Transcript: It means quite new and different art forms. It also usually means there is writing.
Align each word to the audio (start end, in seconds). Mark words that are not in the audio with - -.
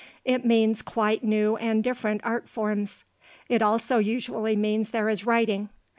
It 0.25 0.43
means 0.43 0.81
quite 0.81 1.23
new 1.23 1.57
and 1.57 1.83
different 1.83 2.21
art 2.23 2.49
forms. 2.49 3.03
It 3.49 3.61
also 3.61 3.99
usually 3.99 4.55
means 4.55 4.89
there 4.89 5.09
is 5.09 5.27
writing. 5.27 5.69